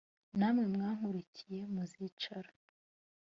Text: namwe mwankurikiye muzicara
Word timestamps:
namwe 0.39 0.63
mwankurikiye 0.73 1.59
muzicara 1.73 2.49